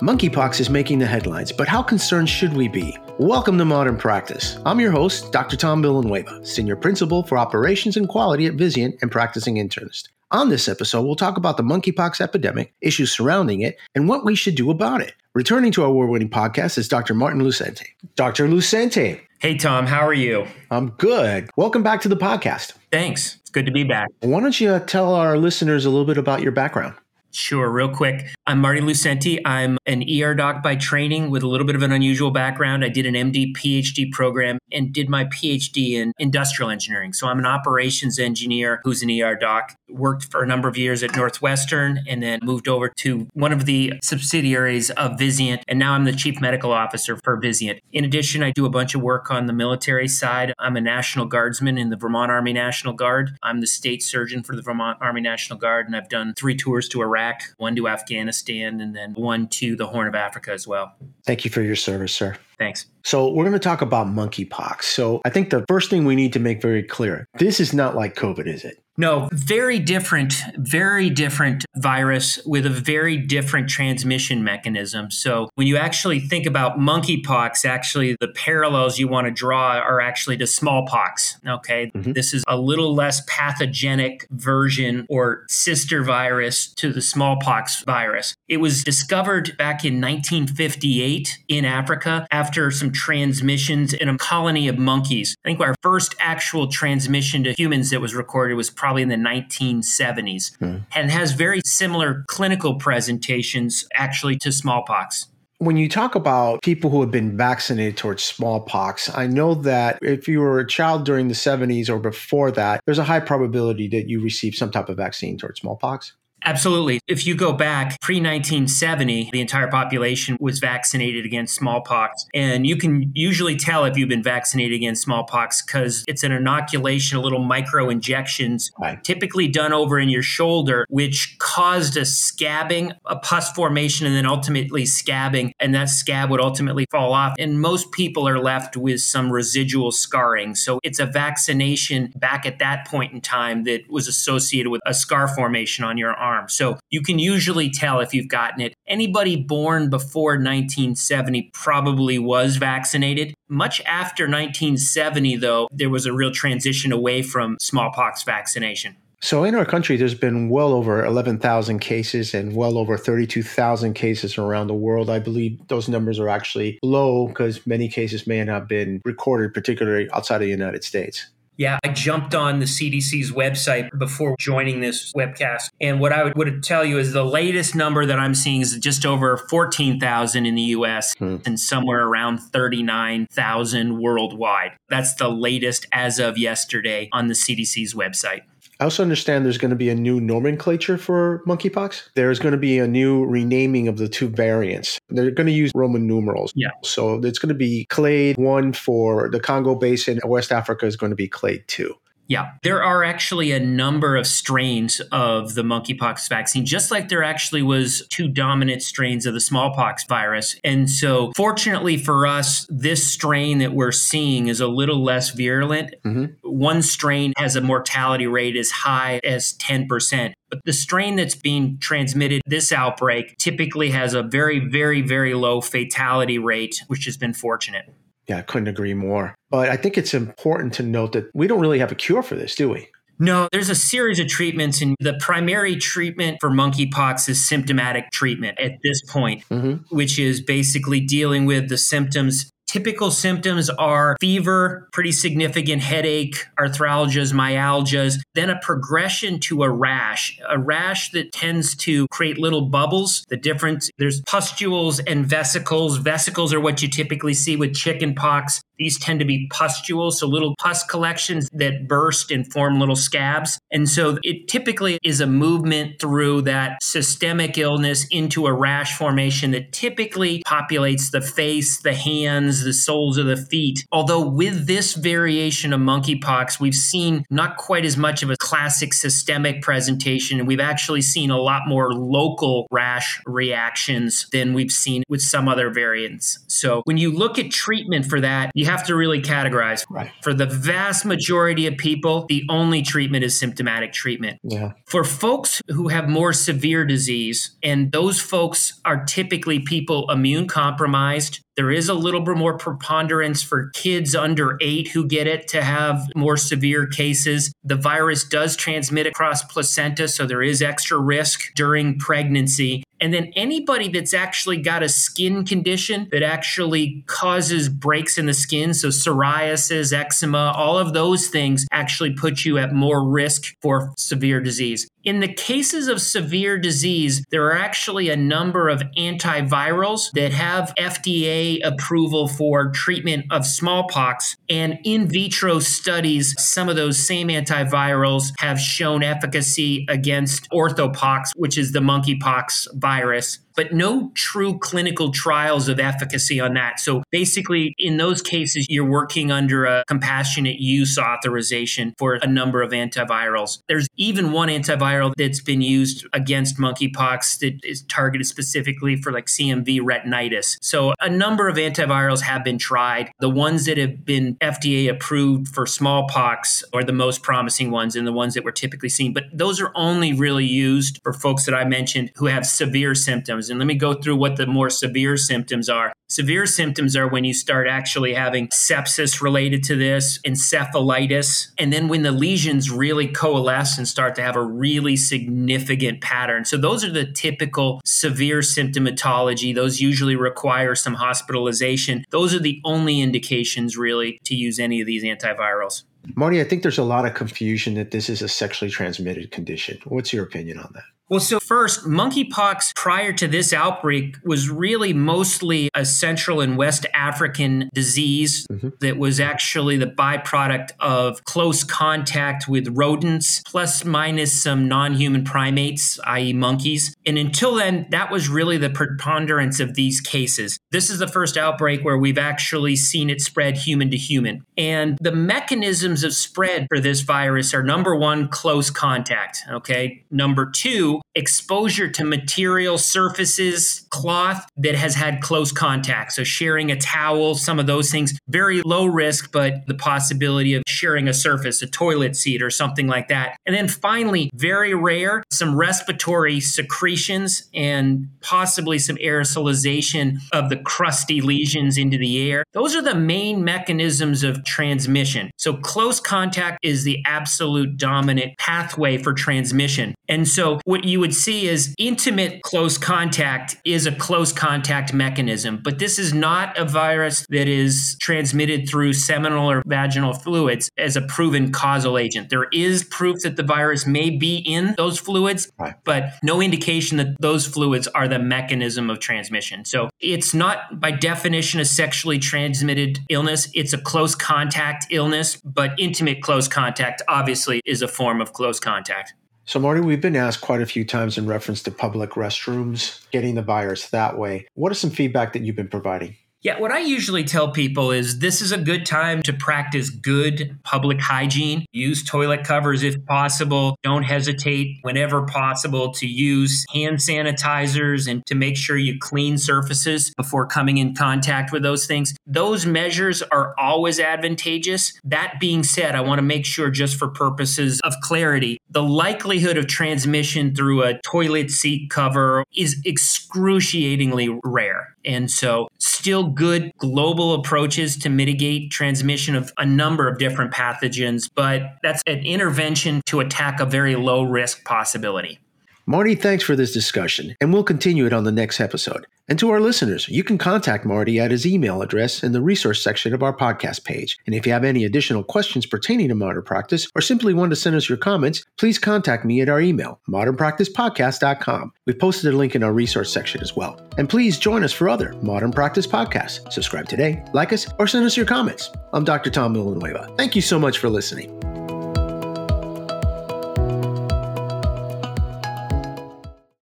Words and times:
Monkeypox 0.00 0.60
is 0.60 0.70
making 0.70 0.98
the 0.98 1.06
headlines, 1.06 1.52
but 1.52 1.68
how 1.68 1.82
concerned 1.82 2.26
should 2.26 2.54
we 2.54 2.68
be? 2.68 2.96
Welcome 3.18 3.58
to 3.58 3.66
Modern 3.66 3.98
Practice. 3.98 4.56
I'm 4.64 4.80
your 4.80 4.92
host, 4.92 5.30
Dr. 5.30 5.58
Tom 5.58 5.82
Villanueva, 5.82 6.42
Senior 6.42 6.76
Principal 6.76 7.22
for 7.24 7.36
Operations 7.36 7.98
and 7.98 8.08
Quality 8.08 8.46
at 8.46 8.56
Vizient 8.56 8.96
and 9.02 9.12
practicing 9.12 9.56
internist. 9.56 10.08
On 10.30 10.48
this 10.48 10.68
episode, 10.68 11.02
we'll 11.02 11.16
talk 11.16 11.36
about 11.36 11.58
the 11.58 11.62
monkeypox 11.62 12.18
epidemic, 12.18 12.72
issues 12.80 13.12
surrounding 13.12 13.60
it, 13.60 13.76
and 13.94 14.08
what 14.08 14.24
we 14.24 14.34
should 14.34 14.54
do 14.54 14.70
about 14.70 15.02
it. 15.02 15.12
Returning 15.34 15.70
to 15.72 15.82
our 15.82 15.88
award 15.88 16.08
winning 16.08 16.30
podcast 16.30 16.78
is 16.78 16.88
Dr. 16.88 17.12
Martin 17.12 17.42
Lucenti. 17.42 17.88
Dr. 18.16 18.48
Lucenti. 18.48 19.20
Hey, 19.40 19.58
Tom, 19.58 19.84
how 19.84 20.00
are 20.00 20.14
you? 20.14 20.46
I'm 20.70 20.92
good. 20.92 21.50
Welcome 21.56 21.82
back 21.82 22.00
to 22.02 22.08
the 22.08 22.16
podcast. 22.16 22.72
Thanks. 22.90 23.36
It's 23.42 23.50
good 23.50 23.66
to 23.66 23.72
be 23.72 23.84
back. 23.84 24.08
Why 24.20 24.40
don't 24.40 24.58
you 24.58 24.70
uh, 24.70 24.78
tell 24.80 25.14
our 25.14 25.36
listeners 25.36 25.84
a 25.84 25.90
little 25.90 26.06
bit 26.06 26.16
about 26.16 26.40
your 26.40 26.52
background? 26.52 26.94
Sure, 27.32 27.68
real 27.70 27.88
quick. 27.88 28.26
I'm 28.50 28.58
Marty 28.58 28.80
Lucenti. 28.80 29.40
I'm 29.44 29.78
an 29.86 30.02
ER 30.10 30.34
doc 30.34 30.60
by 30.60 30.74
training 30.74 31.30
with 31.30 31.44
a 31.44 31.46
little 31.46 31.64
bit 31.64 31.76
of 31.76 31.84
an 31.84 31.92
unusual 31.92 32.32
background. 32.32 32.84
I 32.84 32.88
did 32.88 33.06
an 33.06 33.14
MD 33.14 33.54
PhD 33.54 34.10
program 34.10 34.58
and 34.72 34.92
did 34.92 35.08
my 35.08 35.26
PhD 35.26 35.92
in 35.92 36.12
industrial 36.18 36.68
engineering. 36.68 37.12
So 37.12 37.28
I'm 37.28 37.38
an 37.38 37.46
operations 37.46 38.18
engineer 38.18 38.80
who's 38.82 39.04
an 39.04 39.10
ER 39.10 39.36
doc. 39.36 39.76
Worked 39.88 40.32
for 40.32 40.42
a 40.42 40.46
number 40.48 40.66
of 40.66 40.76
years 40.76 41.04
at 41.04 41.14
Northwestern 41.14 42.00
and 42.08 42.24
then 42.24 42.40
moved 42.42 42.66
over 42.66 42.88
to 42.88 43.28
one 43.34 43.52
of 43.52 43.66
the 43.66 43.92
subsidiaries 44.02 44.90
of 44.90 45.12
Vizient. 45.12 45.62
And 45.68 45.78
now 45.78 45.92
I'm 45.92 46.04
the 46.04 46.12
chief 46.12 46.40
medical 46.40 46.72
officer 46.72 47.16
for 47.22 47.40
Vizient. 47.40 47.78
In 47.92 48.04
addition, 48.04 48.42
I 48.42 48.50
do 48.50 48.66
a 48.66 48.70
bunch 48.70 48.96
of 48.96 49.00
work 49.00 49.30
on 49.30 49.46
the 49.46 49.52
military 49.52 50.08
side. 50.08 50.54
I'm 50.58 50.76
a 50.76 50.80
National 50.80 51.26
Guardsman 51.26 51.78
in 51.78 51.90
the 51.90 51.96
Vermont 51.96 52.32
Army 52.32 52.52
National 52.52 52.94
Guard. 52.94 53.38
I'm 53.44 53.60
the 53.60 53.68
state 53.68 54.02
surgeon 54.02 54.42
for 54.42 54.56
the 54.56 54.62
Vermont 54.62 54.98
Army 55.00 55.20
National 55.20 55.56
Guard, 55.56 55.86
and 55.86 55.94
I've 55.94 56.08
done 56.08 56.34
three 56.36 56.56
tours 56.56 56.88
to 56.88 57.00
Iraq 57.00 57.20
Iraq, 57.20 57.42
one 57.58 57.76
to 57.76 57.88
Afghanistan, 57.88 58.39
and 58.48 58.94
then 58.94 59.14
one 59.14 59.48
to 59.48 59.76
the 59.76 59.86
Horn 59.86 60.06
of 60.06 60.14
Africa 60.14 60.52
as 60.52 60.66
well. 60.66 60.94
Thank 61.26 61.44
you 61.44 61.50
for 61.50 61.62
your 61.62 61.76
service, 61.76 62.12
sir. 62.12 62.36
Thanks. 62.58 62.86
So, 63.04 63.32
we're 63.32 63.44
going 63.44 63.52
to 63.52 63.58
talk 63.58 63.82
about 63.82 64.06
monkeypox. 64.06 64.82
So, 64.82 65.20
I 65.24 65.30
think 65.30 65.50
the 65.50 65.64
first 65.68 65.90
thing 65.90 66.04
we 66.04 66.16
need 66.16 66.32
to 66.34 66.38
make 66.40 66.60
very 66.60 66.82
clear 66.82 67.26
this 67.38 67.60
is 67.60 67.72
not 67.72 67.96
like 67.96 68.14
COVID, 68.14 68.46
is 68.46 68.64
it? 68.64 68.82
No, 69.00 69.30
very 69.32 69.78
different, 69.78 70.34
very 70.58 71.08
different 71.08 71.64
virus 71.74 72.38
with 72.44 72.66
a 72.66 72.70
very 72.70 73.16
different 73.16 73.70
transmission 73.70 74.44
mechanism. 74.44 75.10
So 75.10 75.48
when 75.54 75.66
you 75.66 75.78
actually 75.78 76.20
think 76.20 76.44
about 76.44 76.78
monkeypox, 76.78 77.64
actually 77.64 78.18
the 78.20 78.28
parallels 78.28 78.98
you 78.98 79.08
want 79.08 79.26
to 79.26 79.30
draw 79.30 79.78
are 79.78 80.02
actually 80.02 80.36
to 80.36 80.46
smallpox. 80.46 81.38
Okay. 81.48 81.90
Mm-hmm. 81.94 82.12
This 82.12 82.34
is 82.34 82.44
a 82.46 82.58
little 82.58 82.94
less 82.94 83.22
pathogenic 83.26 84.26
version 84.32 85.06
or 85.08 85.46
sister 85.48 86.04
virus 86.04 86.70
to 86.74 86.92
the 86.92 87.00
smallpox 87.00 87.82
virus. 87.84 88.34
It 88.48 88.58
was 88.58 88.84
discovered 88.84 89.56
back 89.56 89.82
in 89.82 89.94
1958 89.94 91.38
in 91.48 91.64
Africa 91.64 92.26
after 92.30 92.70
some 92.70 92.92
transmissions 92.92 93.94
in 93.94 94.10
a 94.10 94.18
colony 94.18 94.68
of 94.68 94.76
monkeys. 94.76 95.34
I 95.42 95.48
think 95.48 95.60
our 95.60 95.74
first 95.80 96.14
actual 96.20 96.68
transmission 96.68 97.44
to 97.44 97.54
humans 97.54 97.88
that 97.88 98.02
was 98.02 98.14
recorded 98.14 98.56
was 98.56 98.68
probably 98.68 98.89
probably 98.90 99.02
in 99.02 99.08
the 99.08 99.14
1970s 99.14 100.58
mm. 100.58 100.84
and 100.96 101.12
has 101.12 101.30
very 101.30 101.60
similar 101.64 102.24
clinical 102.26 102.74
presentations 102.74 103.86
actually 103.94 104.36
to 104.36 104.50
smallpox. 104.50 105.28
When 105.58 105.76
you 105.76 105.88
talk 105.88 106.16
about 106.16 106.60
people 106.62 106.90
who 106.90 107.00
have 107.00 107.12
been 107.12 107.36
vaccinated 107.36 107.96
towards 107.96 108.24
smallpox, 108.24 109.08
I 109.14 109.28
know 109.28 109.54
that 109.54 110.00
if 110.02 110.26
you 110.26 110.40
were 110.40 110.58
a 110.58 110.66
child 110.66 111.04
during 111.04 111.28
the 111.28 111.34
70s 111.34 111.88
or 111.88 112.00
before 112.00 112.50
that, 112.50 112.80
there's 112.84 112.98
a 112.98 113.04
high 113.04 113.20
probability 113.20 113.86
that 113.90 114.08
you 114.08 114.20
received 114.20 114.56
some 114.56 114.72
type 114.72 114.88
of 114.88 114.96
vaccine 114.96 115.38
towards 115.38 115.60
smallpox. 115.60 116.14
Absolutely. 116.44 117.00
If 117.06 117.26
you 117.26 117.34
go 117.34 117.52
back 117.52 118.00
pre 118.00 118.16
1970, 118.16 119.30
the 119.32 119.40
entire 119.40 119.68
population 119.68 120.36
was 120.40 120.58
vaccinated 120.58 121.24
against 121.24 121.54
smallpox. 121.54 122.26
And 122.34 122.66
you 122.66 122.76
can 122.76 123.12
usually 123.14 123.56
tell 123.56 123.84
if 123.84 123.96
you've 123.96 124.08
been 124.08 124.22
vaccinated 124.22 124.76
against 124.76 125.02
smallpox 125.02 125.62
because 125.62 126.04
it's 126.08 126.22
an 126.22 126.32
inoculation, 126.32 127.18
a 127.18 127.20
little 127.20 127.44
micro 127.44 127.90
injections, 127.90 128.70
right. 128.78 129.02
typically 129.04 129.48
done 129.48 129.72
over 129.72 129.98
in 129.98 130.08
your 130.08 130.22
shoulder, 130.22 130.86
which 130.88 131.36
caused 131.38 131.96
a 131.96 132.02
scabbing, 132.02 132.94
a 133.06 133.16
pus 133.16 133.50
formation, 133.52 134.06
and 134.06 134.16
then 134.16 134.26
ultimately 134.26 134.84
scabbing. 134.84 135.52
And 135.60 135.74
that 135.74 135.88
scab 135.88 136.30
would 136.30 136.40
ultimately 136.40 136.86
fall 136.90 137.12
off. 137.12 137.34
And 137.38 137.60
most 137.60 137.92
people 137.92 138.26
are 138.26 138.38
left 138.38 138.76
with 138.76 139.00
some 139.00 139.30
residual 139.30 139.92
scarring. 139.92 140.54
So 140.54 140.80
it's 140.82 140.98
a 140.98 141.06
vaccination 141.06 142.12
back 142.16 142.46
at 142.46 142.58
that 142.60 142.86
point 142.86 143.12
in 143.12 143.20
time 143.20 143.64
that 143.64 143.90
was 143.90 144.08
associated 144.08 144.70
with 144.70 144.80
a 144.86 144.94
scar 144.94 145.28
formation 145.28 145.84
on 145.84 145.98
your 145.98 146.12
arm 146.12 146.29
arm. 146.30 146.48
So 146.48 146.78
you 146.90 147.02
can 147.02 147.18
usually 147.18 147.70
tell 147.70 148.00
if 148.00 148.14
you've 148.14 148.28
gotten 148.28 148.60
it. 148.60 148.74
Anybody 148.86 149.36
born 149.36 149.90
before 149.90 150.32
1970 150.32 151.50
probably 151.52 152.18
was 152.18 152.56
vaccinated. 152.56 153.34
Much 153.48 153.80
after 153.82 154.24
1970, 154.24 155.36
though, 155.36 155.68
there 155.72 155.90
was 155.90 156.06
a 156.06 156.12
real 156.12 156.30
transition 156.30 156.92
away 156.92 157.22
from 157.22 157.56
smallpox 157.60 158.22
vaccination. 158.22 158.96
So, 159.22 159.44
in 159.44 159.54
our 159.54 159.66
country, 159.66 159.98
there's 159.98 160.14
been 160.14 160.48
well 160.48 160.72
over 160.72 161.04
11,000 161.04 161.78
cases 161.80 162.32
and 162.32 162.56
well 162.56 162.78
over 162.78 162.96
32,000 162.96 163.92
cases 163.92 164.38
around 164.38 164.68
the 164.68 164.74
world. 164.74 165.10
I 165.10 165.18
believe 165.18 165.60
those 165.68 165.90
numbers 165.90 166.18
are 166.18 166.30
actually 166.30 166.78
low 166.82 167.28
because 167.28 167.66
many 167.66 167.86
cases 167.88 168.26
may 168.26 168.42
not 168.42 168.60
have 168.60 168.68
been 168.68 169.02
recorded, 169.04 169.52
particularly 169.52 170.10
outside 170.12 170.36
of 170.36 170.42
the 170.42 170.48
United 170.48 170.84
States. 170.84 171.26
Yeah, 171.60 171.78
I 171.84 171.88
jumped 171.88 172.34
on 172.34 172.58
the 172.58 172.64
CDC's 172.64 173.32
website 173.32 173.90
before 173.98 174.34
joining 174.38 174.80
this 174.80 175.12
webcast. 175.12 175.68
And 175.78 176.00
what 176.00 176.10
I 176.10 176.24
would, 176.24 176.34
would 176.34 176.62
tell 176.62 176.86
you 176.86 176.96
is 176.96 177.12
the 177.12 177.22
latest 177.22 177.74
number 177.74 178.06
that 178.06 178.18
I'm 178.18 178.34
seeing 178.34 178.62
is 178.62 178.78
just 178.78 179.04
over 179.04 179.36
14,000 179.36 180.46
in 180.46 180.54
the 180.54 180.62
US 180.62 181.14
hmm. 181.18 181.36
and 181.44 181.60
somewhere 181.60 182.06
around 182.06 182.38
39,000 182.38 184.00
worldwide. 184.00 184.72
That's 184.88 185.14
the 185.16 185.28
latest 185.28 185.84
as 185.92 186.18
of 186.18 186.38
yesterday 186.38 187.10
on 187.12 187.28
the 187.28 187.34
CDC's 187.34 187.92
website. 187.92 188.40
I 188.80 188.84
also 188.84 189.02
understand 189.02 189.44
there's 189.44 189.58
going 189.58 189.70
to 189.70 189.76
be 189.76 189.90
a 189.90 189.94
new 189.94 190.22
nomenclature 190.22 190.96
for 190.96 191.42
monkeypox. 191.46 192.08
There's 192.14 192.38
going 192.38 192.52
to 192.52 192.58
be 192.58 192.78
a 192.78 192.88
new 192.88 193.26
renaming 193.26 193.88
of 193.88 193.98
the 193.98 194.08
two 194.08 194.28
variants. 194.28 194.98
They're 195.10 195.30
going 195.30 195.48
to 195.48 195.52
use 195.52 195.70
Roman 195.74 196.06
numerals. 196.06 196.50
Yeah. 196.56 196.70
So 196.82 197.20
it's 197.22 197.38
going 197.38 197.50
to 197.50 197.54
be 197.54 197.84
clade 197.90 198.38
1 198.38 198.72
for 198.72 199.28
the 199.28 199.38
Congo 199.38 199.74
Basin. 199.74 200.18
West 200.24 200.50
Africa 200.50 200.86
is 200.86 200.96
going 200.96 201.10
to 201.10 201.16
be 201.16 201.28
clade 201.28 201.62
2. 201.68 201.94
Yeah, 202.30 202.52
there 202.62 202.80
are 202.80 203.02
actually 203.02 203.50
a 203.50 203.58
number 203.58 204.16
of 204.16 204.24
strains 204.24 205.00
of 205.10 205.54
the 205.54 205.62
monkeypox 205.62 206.28
vaccine, 206.28 206.64
just 206.64 206.92
like 206.92 207.08
there 207.08 207.24
actually 207.24 207.62
was 207.62 208.06
two 208.08 208.28
dominant 208.28 208.82
strains 208.82 209.26
of 209.26 209.34
the 209.34 209.40
smallpox 209.40 210.04
virus. 210.04 210.54
And 210.62 210.88
so, 210.88 211.32
fortunately 211.36 211.96
for 211.96 212.28
us, 212.28 212.68
this 212.70 213.04
strain 213.04 213.58
that 213.58 213.72
we're 213.72 213.90
seeing 213.90 214.46
is 214.46 214.60
a 214.60 214.68
little 214.68 215.02
less 215.02 215.30
virulent. 215.30 215.92
Mm-hmm. 216.04 216.26
One 216.48 216.82
strain 216.82 217.32
has 217.36 217.56
a 217.56 217.60
mortality 217.60 218.28
rate 218.28 218.56
as 218.56 218.70
high 218.70 219.20
as 219.24 219.54
10%. 219.54 220.32
But 220.50 220.60
the 220.64 220.72
strain 220.72 221.16
that's 221.16 221.34
being 221.34 221.78
transmitted 221.78 222.42
this 222.46 222.70
outbreak 222.70 223.38
typically 223.38 223.90
has 223.90 224.14
a 224.14 224.22
very, 224.22 224.60
very, 224.60 225.02
very 225.02 225.34
low 225.34 225.60
fatality 225.60 226.38
rate, 226.38 226.82
which 226.86 227.06
has 227.06 227.16
been 227.16 227.34
fortunate. 227.34 227.92
Yeah, 228.30 228.38
I 228.38 228.42
couldn't 228.42 228.68
agree 228.68 228.94
more. 228.94 229.34
But 229.50 229.70
I 229.70 229.76
think 229.76 229.98
it's 229.98 230.14
important 230.14 230.72
to 230.74 230.84
note 230.84 231.14
that 231.14 231.28
we 231.34 231.48
don't 231.48 231.58
really 231.58 231.80
have 231.80 231.90
a 231.90 231.96
cure 231.96 232.22
for 232.22 232.36
this, 232.36 232.54
do 232.54 232.68
we? 232.68 232.86
No, 233.18 233.48
there's 233.50 233.68
a 233.68 233.74
series 233.74 234.20
of 234.20 234.28
treatments, 234.28 234.80
and 234.80 234.94
the 235.00 235.14
primary 235.14 235.74
treatment 235.74 236.38
for 236.40 236.48
monkeypox 236.48 237.28
is 237.28 237.44
symptomatic 237.44 238.12
treatment 238.12 238.60
at 238.60 238.74
this 238.84 239.02
point, 239.02 239.42
mm-hmm. 239.50 239.94
which 239.94 240.16
is 240.16 240.40
basically 240.40 241.00
dealing 241.00 241.44
with 241.44 241.68
the 241.68 241.76
symptoms 241.76 242.48
Typical 242.70 243.10
symptoms 243.10 243.68
are 243.68 244.16
fever, 244.20 244.88
pretty 244.92 245.10
significant 245.10 245.82
headache, 245.82 246.46
arthralgias, 246.56 247.32
myalgias, 247.32 248.20
then 248.36 248.48
a 248.48 248.60
progression 248.62 249.40
to 249.40 249.64
a 249.64 249.68
rash, 249.68 250.38
a 250.48 250.56
rash 250.56 251.10
that 251.10 251.32
tends 251.32 251.74
to 251.74 252.06
create 252.12 252.38
little 252.38 252.68
bubbles. 252.68 253.24
The 253.28 253.36
difference 253.36 253.90
there's 253.98 254.20
pustules 254.20 255.00
and 255.00 255.26
vesicles. 255.26 255.96
Vesicles 255.96 256.54
are 256.54 256.60
what 256.60 256.80
you 256.80 256.86
typically 256.86 257.34
see 257.34 257.56
with 257.56 257.74
chicken 257.74 258.14
pox. 258.14 258.62
These 258.78 258.98
tend 259.00 259.18
to 259.18 259.26
be 259.26 259.48
pustules, 259.52 260.20
so 260.20 260.28
little 260.28 260.54
pus 260.58 260.84
collections 260.84 261.48
that 261.52 261.86
burst 261.86 262.30
and 262.30 262.50
form 262.50 262.78
little 262.78 262.96
scabs. 262.96 263.58
And 263.70 263.88
so 263.88 264.16
it 264.22 264.48
typically 264.48 264.98
is 265.02 265.20
a 265.20 265.26
movement 265.26 266.00
through 266.00 266.42
that 266.42 266.82
systemic 266.82 267.58
illness 267.58 268.06
into 268.10 268.46
a 268.46 268.54
rash 268.54 268.96
formation 268.96 269.50
that 269.50 269.72
typically 269.72 270.42
populates 270.46 271.10
the 271.10 271.20
face, 271.20 271.82
the 271.82 271.92
hands, 271.92 272.59
hands, 272.60 272.64
the 272.64 272.72
soles 272.72 273.18
of 273.18 273.26
the 273.26 273.36
feet. 273.36 273.84
Although 273.92 274.28
with 274.28 274.66
this 274.66 274.94
variation 274.94 275.72
of 275.72 275.80
monkeypox, 275.80 276.60
we've 276.60 276.74
seen 276.74 277.24
not 277.30 277.56
quite 277.56 277.84
as 277.84 277.96
much 277.96 278.22
of 278.22 278.30
a 278.30 278.36
classic 278.36 278.92
systemic 278.92 279.62
presentation. 279.62 280.46
We've 280.46 280.60
actually 280.60 281.02
seen 281.02 281.30
a 281.30 281.38
lot 281.38 281.62
more 281.66 281.92
local 281.92 282.66
rash 282.70 283.20
reactions 283.26 284.26
than 284.32 284.54
we've 284.54 284.70
seen 284.70 285.02
with 285.08 285.20
some 285.20 285.48
other 285.48 285.70
variants. 285.70 286.38
So 286.48 286.82
when 286.84 286.98
you 286.98 287.12
look 287.12 287.38
at 287.38 287.50
treatment 287.50 288.06
for 288.06 288.20
that, 288.20 288.50
you 288.54 288.66
have 288.66 288.86
to 288.86 288.94
really 288.94 289.20
categorize. 289.20 289.84
Right. 289.90 290.10
For 290.22 290.34
the 290.34 290.46
vast 290.46 291.04
majority 291.04 291.66
of 291.66 291.76
people, 291.76 292.26
the 292.28 292.44
only 292.48 292.82
treatment 292.82 293.24
is 293.24 293.38
symptomatic 293.38 293.92
treatment. 293.92 294.38
Yeah. 294.42 294.72
For 294.86 295.04
folks 295.04 295.62
who 295.68 295.88
have 295.88 296.08
more 296.08 296.32
severe 296.32 296.84
disease, 296.84 297.56
and 297.62 297.92
those 297.92 298.20
folks 298.20 298.80
are 298.84 299.04
typically 299.04 299.60
people 299.60 300.10
immune 300.10 300.46
compromised, 300.46 301.40
there 301.56 301.70
is 301.70 301.88
a 301.88 301.94
little 301.94 302.20
bit 302.20 302.36
more 302.36 302.56
preponderance 302.56 303.42
for 303.42 303.70
kids 303.70 304.14
under 304.14 304.56
eight 304.60 304.88
who 304.88 305.06
get 305.06 305.26
it 305.26 305.48
to 305.48 305.62
have 305.62 306.00
more 306.14 306.36
severe 306.36 306.86
cases. 306.86 307.52
The 307.64 307.76
virus 307.76 308.24
does 308.24 308.56
transmit 308.56 309.06
across 309.06 309.42
placenta, 309.42 310.08
so 310.08 310.26
there 310.26 310.42
is 310.42 310.62
extra 310.62 310.98
risk 310.98 311.52
during 311.54 311.98
pregnancy. 311.98 312.84
And 313.00 313.14
then 313.14 313.32
anybody 313.34 313.88
that's 313.88 314.12
actually 314.12 314.58
got 314.58 314.82
a 314.82 314.88
skin 314.88 315.44
condition 315.44 316.08
that 316.12 316.22
actually 316.22 317.02
causes 317.06 317.68
breaks 317.68 318.18
in 318.18 318.26
the 318.26 318.34
skin, 318.34 318.74
so 318.74 318.88
psoriasis, 318.88 319.92
eczema, 319.92 320.52
all 320.54 320.78
of 320.78 320.92
those 320.92 321.28
things 321.28 321.66
actually 321.72 322.12
put 322.12 322.44
you 322.44 322.58
at 322.58 322.72
more 322.72 323.08
risk 323.08 323.54
for 323.62 323.92
severe 323.96 324.40
disease. 324.40 324.88
In 325.02 325.20
the 325.20 325.32
cases 325.32 325.88
of 325.88 325.98
severe 326.02 326.58
disease, 326.58 327.24
there 327.30 327.46
are 327.46 327.56
actually 327.56 328.10
a 328.10 328.16
number 328.16 328.68
of 328.68 328.82
antivirals 328.98 330.10
that 330.12 330.32
have 330.32 330.74
FDA 330.78 331.58
approval 331.64 332.28
for 332.28 332.70
treatment 332.70 333.24
of 333.30 333.46
smallpox. 333.46 334.36
And 334.50 334.78
in 334.84 335.08
vitro 335.08 335.58
studies, 335.60 336.34
some 336.38 336.68
of 336.68 336.76
those 336.76 336.98
same 336.98 337.28
antivirals 337.28 338.32
have 338.40 338.60
shown 338.60 339.02
efficacy 339.02 339.86
against 339.88 340.50
orthopox, 340.50 341.30
which 341.34 341.56
is 341.56 341.72
the 341.72 341.80
monkeypox 341.80 342.66
virus 342.74 342.89
virus 342.90 343.38
but 343.60 343.74
no 343.74 344.10
true 344.14 344.58
clinical 344.58 345.12
trials 345.12 345.68
of 345.68 345.78
efficacy 345.78 346.40
on 346.40 346.54
that. 346.54 346.80
So 346.80 347.02
basically, 347.10 347.74
in 347.76 347.98
those 347.98 348.22
cases, 348.22 348.66
you're 348.70 348.88
working 348.88 349.30
under 349.30 349.66
a 349.66 349.84
compassionate 349.86 350.60
use 350.60 350.96
authorization 350.96 351.92
for 351.98 352.14
a 352.14 352.26
number 352.26 352.62
of 352.62 352.70
antivirals. 352.70 353.58
There's 353.68 353.86
even 353.98 354.32
one 354.32 354.48
antiviral 354.48 355.12
that's 355.14 355.42
been 355.42 355.60
used 355.60 356.06
against 356.14 356.56
monkeypox 356.56 357.40
that 357.40 357.60
is 357.62 357.82
targeted 357.82 358.26
specifically 358.26 358.96
for 358.96 359.12
like 359.12 359.26
CMV 359.26 359.80
retinitis. 359.80 360.56
So 360.62 360.94
a 360.98 361.10
number 361.10 361.46
of 361.46 361.56
antivirals 361.56 362.22
have 362.22 362.42
been 362.42 362.56
tried. 362.56 363.12
The 363.20 363.28
ones 363.28 363.66
that 363.66 363.76
have 363.76 364.06
been 364.06 364.36
FDA 364.36 364.88
approved 364.88 365.48
for 365.48 365.66
smallpox 365.66 366.64
are 366.72 366.82
the 366.82 366.94
most 366.94 367.22
promising 367.22 367.70
ones 367.70 367.94
and 367.94 368.06
the 368.06 368.12
ones 368.12 368.32
that 368.32 368.42
we're 368.42 368.52
typically 368.52 368.88
seeing. 368.88 369.12
But 369.12 369.24
those 369.34 369.60
are 369.60 369.70
only 369.74 370.14
really 370.14 370.46
used 370.46 370.98
for 371.02 371.12
folks 371.12 371.44
that 371.44 371.54
I 371.54 371.64
mentioned 371.64 372.12
who 372.14 372.24
have 372.24 372.46
severe 372.46 372.94
symptoms 372.94 373.49
and 373.50 373.58
let 373.58 373.66
me 373.66 373.74
go 373.74 373.94
through 373.94 374.16
what 374.16 374.36
the 374.36 374.46
more 374.46 374.70
severe 374.70 375.16
symptoms 375.16 375.68
are. 375.68 375.92
Severe 376.08 376.44
symptoms 376.44 376.96
are 376.96 377.06
when 377.06 377.22
you 377.22 377.32
start 377.32 377.68
actually 377.68 378.14
having 378.14 378.48
sepsis 378.48 379.20
related 379.20 379.62
to 379.64 379.76
this, 379.76 380.18
encephalitis, 380.26 381.48
and 381.56 381.72
then 381.72 381.86
when 381.86 382.02
the 382.02 382.10
lesions 382.10 382.70
really 382.70 383.06
coalesce 383.06 383.78
and 383.78 383.86
start 383.86 384.16
to 384.16 384.22
have 384.22 384.34
a 384.34 384.42
really 384.42 384.96
significant 384.96 386.00
pattern. 386.00 386.44
So, 386.44 386.56
those 386.56 386.84
are 386.84 386.90
the 386.90 387.10
typical 387.12 387.80
severe 387.84 388.40
symptomatology. 388.40 389.54
Those 389.54 389.80
usually 389.80 390.16
require 390.16 390.74
some 390.74 390.94
hospitalization. 390.94 392.04
Those 392.10 392.34
are 392.34 392.40
the 392.40 392.60
only 392.64 393.00
indications 393.00 393.76
really 393.76 394.18
to 394.24 394.34
use 394.34 394.58
any 394.58 394.80
of 394.80 394.86
these 394.86 395.04
antivirals. 395.04 395.84
Marty, 396.16 396.40
I 396.40 396.44
think 396.44 396.62
there's 396.62 396.78
a 396.78 396.82
lot 396.84 397.06
of 397.06 397.14
confusion 397.14 397.74
that 397.74 397.90
this 397.90 398.08
is 398.08 398.22
a 398.22 398.28
sexually 398.28 398.70
transmitted 398.70 399.30
condition. 399.30 399.78
What's 399.84 400.12
your 400.12 400.24
opinion 400.24 400.58
on 400.58 400.70
that? 400.74 400.84
Well, 401.10 401.18
so 401.18 401.40
first, 401.40 401.86
monkeypox 401.86 402.76
prior 402.76 403.12
to 403.14 403.26
this 403.26 403.52
outbreak 403.52 404.16
was 404.22 404.48
really 404.48 404.92
mostly 404.92 405.68
a 405.74 405.84
Central 405.84 406.40
and 406.40 406.56
West 406.56 406.86
African 406.94 407.68
disease 407.74 408.46
mm-hmm. 408.46 408.68
that 408.78 408.96
was 408.96 409.18
actually 409.18 409.76
the 409.76 409.88
byproduct 409.88 410.70
of 410.78 411.24
close 411.24 411.64
contact 411.64 412.46
with 412.46 412.68
rodents, 412.68 413.42
plus 413.44 413.84
minus 413.84 414.40
some 414.40 414.68
non 414.68 414.94
human 414.94 415.24
primates, 415.24 415.98
i.e., 416.06 416.32
monkeys. 416.32 416.94
And 417.04 417.18
until 417.18 417.56
then, 417.56 417.88
that 417.90 418.12
was 418.12 418.28
really 418.28 418.56
the 418.56 418.70
preponderance 418.70 419.58
of 419.58 419.74
these 419.74 420.00
cases. 420.00 420.60
This 420.70 420.90
is 420.90 421.00
the 421.00 421.08
first 421.08 421.36
outbreak 421.36 421.84
where 421.84 421.98
we've 421.98 422.18
actually 422.18 422.76
seen 422.76 423.10
it 423.10 423.20
spread 423.20 423.56
human 423.56 423.90
to 423.90 423.96
human. 423.96 424.46
And 424.56 424.96
the 425.00 425.10
mechanisms 425.10 426.04
of 426.04 426.14
spread 426.14 426.68
for 426.68 426.78
this 426.78 427.00
virus 427.00 427.52
are 427.52 427.64
number 427.64 427.96
one, 427.96 428.28
close 428.28 428.70
contact. 428.70 429.42
Okay. 429.50 430.04
Number 430.12 430.48
two, 430.48 430.99
exposure 431.14 431.90
to 431.90 432.04
material 432.04 432.78
surfaces, 432.78 433.86
cloth 433.90 434.46
that 434.56 434.74
has 434.74 434.94
had 434.94 435.20
close 435.20 435.50
contact. 435.52 436.12
So 436.12 436.24
sharing 436.24 436.70
a 436.70 436.76
towel, 436.76 437.34
some 437.34 437.58
of 437.58 437.66
those 437.66 437.90
things, 437.90 438.16
very 438.28 438.62
low 438.62 438.86
risk, 438.86 439.32
but 439.32 439.66
the 439.66 439.74
possibility 439.74 440.54
of 440.54 440.62
sharing 440.68 441.08
a 441.08 441.14
surface, 441.14 441.62
a 441.62 441.66
toilet 441.66 442.16
seat 442.16 442.42
or 442.42 442.50
something 442.50 442.86
like 442.86 443.08
that. 443.08 443.36
And 443.44 443.54
then 443.54 443.68
finally, 443.68 444.30
very 444.34 444.74
rare, 444.74 445.24
some 445.30 445.56
respiratory 445.56 446.40
secretions 446.40 447.48
and 447.54 448.08
possibly 448.20 448.78
some 448.78 448.96
aerosolization 448.96 450.18
of 450.32 450.48
the 450.48 450.56
crusty 450.56 451.20
lesions 451.20 451.76
into 451.76 451.98
the 451.98 452.30
air. 452.30 452.44
Those 452.52 452.76
are 452.76 452.82
the 452.82 452.94
main 452.94 453.44
mechanisms 453.44 454.22
of 454.22 454.44
transmission. 454.44 455.30
So 455.38 455.54
close 455.54 456.00
contact 456.00 456.58
is 456.62 456.84
the 456.84 457.02
absolute 457.04 457.76
dominant 457.76 458.38
pathway 458.38 458.98
for 458.98 459.12
transmission. 459.12 459.94
And 460.08 460.26
so 460.26 460.60
what 460.64 460.84
you 460.90 461.00
would 461.00 461.14
see 461.14 461.48
is 461.48 461.74
intimate 461.78 462.42
close 462.42 462.76
contact 462.76 463.56
is 463.64 463.86
a 463.86 463.92
close 463.92 464.32
contact 464.32 464.92
mechanism, 464.92 465.60
but 465.62 465.78
this 465.78 465.98
is 465.98 466.12
not 466.12 466.56
a 466.58 466.64
virus 466.64 467.26
that 467.30 467.48
is 467.48 467.96
transmitted 468.00 468.68
through 468.68 468.92
seminal 468.92 469.50
or 469.50 469.62
vaginal 469.66 470.12
fluids 470.12 470.70
as 470.76 470.96
a 470.96 471.02
proven 471.02 471.52
causal 471.52 471.96
agent. 471.96 472.30
There 472.30 472.48
is 472.52 472.84
proof 472.84 473.20
that 473.22 473.36
the 473.36 473.42
virus 473.42 473.86
may 473.86 474.10
be 474.10 474.36
in 474.38 474.74
those 474.76 474.98
fluids, 474.98 475.50
right. 475.58 475.74
but 475.84 476.14
no 476.22 476.42
indication 476.42 476.98
that 476.98 477.20
those 477.20 477.46
fluids 477.46 477.86
are 477.88 478.08
the 478.08 478.18
mechanism 478.18 478.90
of 478.90 478.98
transmission. 479.00 479.64
So 479.64 479.90
it's 480.00 480.34
not 480.34 480.80
by 480.80 480.90
definition 480.90 481.60
a 481.60 481.64
sexually 481.64 482.18
transmitted 482.18 482.98
illness. 483.08 483.48
It's 483.54 483.72
a 483.72 483.78
close 483.78 484.14
contact 484.14 484.86
illness, 484.90 485.36
but 485.36 485.78
intimate 485.78 486.22
close 486.22 486.48
contact 486.48 487.02
obviously 487.08 487.60
is 487.64 487.82
a 487.82 487.88
form 487.88 488.20
of 488.20 488.32
close 488.32 488.60
contact. 488.60 489.14
So, 489.44 489.58
Marty, 489.58 489.80
we've 489.80 490.00
been 490.00 490.16
asked 490.16 490.42
quite 490.42 490.62
a 490.62 490.66
few 490.66 490.84
times 490.84 491.18
in 491.18 491.26
reference 491.26 491.62
to 491.64 491.70
public 491.70 492.10
restrooms, 492.10 493.10
getting 493.10 493.34
the 493.34 493.42
virus 493.42 493.90
that 493.90 494.16
way. 494.16 494.46
What 494.54 494.70
is 494.70 494.78
some 494.78 494.90
feedback 494.90 495.32
that 495.32 495.42
you've 495.42 495.56
been 495.56 495.68
providing? 495.68 496.16
Yeah, 496.42 496.58
what 496.58 496.72
I 496.72 496.78
usually 496.78 497.24
tell 497.24 497.52
people 497.52 497.90
is 497.90 498.20
this 498.20 498.40
is 498.40 498.50
a 498.50 498.56
good 498.56 498.86
time 498.86 499.20
to 499.24 499.32
practice 499.34 499.90
good 499.90 500.58
public 500.64 500.98
hygiene. 500.98 501.66
Use 501.70 502.02
toilet 502.02 502.44
covers 502.44 502.82
if 502.82 503.04
possible. 503.04 503.76
Don't 503.82 504.04
hesitate 504.04 504.78
whenever 504.80 505.26
possible 505.26 505.92
to 505.92 506.06
use 506.06 506.64
hand 506.72 506.96
sanitizers 506.96 508.10
and 508.10 508.24
to 508.24 508.34
make 508.34 508.56
sure 508.56 508.78
you 508.78 508.98
clean 508.98 509.36
surfaces 509.36 510.14
before 510.16 510.46
coming 510.46 510.78
in 510.78 510.94
contact 510.94 511.52
with 511.52 511.62
those 511.62 511.84
things. 511.84 512.14
Those 512.26 512.64
measures 512.64 513.20
are 513.20 513.54
always 513.58 514.00
advantageous. 514.00 514.94
That 515.04 515.34
being 515.40 515.62
said, 515.62 515.94
I 515.94 516.00
want 516.00 516.20
to 516.20 516.22
make 516.22 516.46
sure, 516.46 516.70
just 516.70 516.96
for 516.96 517.08
purposes 517.08 517.82
of 517.84 517.92
clarity, 518.02 518.56
the 518.70 518.82
likelihood 518.82 519.58
of 519.58 519.66
transmission 519.66 520.54
through 520.54 520.84
a 520.84 520.98
toilet 521.02 521.50
seat 521.50 521.90
cover 521.90 522.44
is 522.56 522.80
excruciatingly 522.86 524.38
rare. 524.42 524.96
And 525.04 525.30
so, 525.30 525.68
still 525.78 526.28
good 526.28 526.72
global 526.78 527.34
approaches 527.34 527.96
to 527.98 528.08
mitigate 528.08 528.70
transmission 528.70 529.34
of 529.34 529.52
a 529.58 529.66
number 529.66 530.08
of 530.08 530.18
different 530.18 530.52
pathogens, 530.52 531.28
but 531.34 531.62
that's 531.82 532.02
an 532.06 532.20
intervention 532.20 533.02
to 533.06 533.20
attack 533.20 533.60
a 533.60 533.66
very 533.66 533.96
low 533.96 534.22
risk 534.22 534.64
possibility. 534.64 535.38
Marty, 535.86 536.14
thanks 536.14 536.44
for 536.44 536.54
this 536.54 536.72
discussion, 536.72 537.36
and 537.40 537.52
we'll 537.52 537.64
continue 537.64 538.06
it 538.06 538.12
on 538.12 538.24
the 538.24 538.32
next 538.32 538.60
episode. 538.60 539.06
And 539.28 539.38
to 539.38 539.50
our 539.50 539.60
listeners, 539.60 540.08
you 540.08 540.24
can 540.24 540.38
contact 540.38 540.84
Marty 540.84 541.20
at 541.20 541.30
his 541.30 541.46
email 541.46 541.82
address 541.82 542.24
in 542.24 542.32
the 542.32 542.42
resource 542.42 542.82
section 542.82 543.14
of 543.14 543.22
our 543.22 543.36
podcast 543.36 543.84
page. 543.84 544.18
And 544.26 544.34
if 544.34 544.44
you 544.44 544.52
have 544.52 544.64
any 544.64 544.84
additional 544.84 545.22
questions 545.22 545.66
pertaining 545.66 546.08
to 546.08 546.16
modern 546.16 546.42
practice 546.42 546.88
or 546.96 547.00
simply 547.00 547.32
want 547.32 547.50
to 547.50 547.56
send 547.56 547.76
us 547.76 547.88
your 547.88 547.96
comments, 547.96 548.44
please 548.58 548.78
contact 548.78 549.24
me 549.24 549.40
at 549.40 549.48
our 549.48 549.60
email, 549.60 550.00
modernpracticepodcast.com. 550.08 551.72
We've 551.86 551.98
posted 551.98 552.34
a 552.34 552.36
link 552.36 552.56
in 552.56 552.64
our 552.64 552.72
resource 552.72 553.12
section 553.12 553.40
as 553.40 553.54
well. 553.54 553.80
And 553.98 554.08
please 554.08 554.36
join 554.38 554.64
us 554.64 554.72
for 554.72 554.88
other 554.88 555.12
Modern 555.22 555.52
Practice 555.52 555.86
podcasts. 555.86 556.52
Subscribe 556.52 556.88
today, 556.88 557.24
like 557.32 557.52
us, 557.52 557.68
or 557.78 557.86
send 557.86 558.04
us 558.04 558.16
your 558.16 558.26
comments. 558.26 558.70
I'm 558.92 559.04
Dr. 559.04 559.30
Tom 559.30 559.54
Villanueva. 559.54 560.12
Thank 560.16 560.34
you 560.34 560.42
so 560.42 560.58
much 560.58 560.78
for 560.78 560.88
listening. 560.88 561.49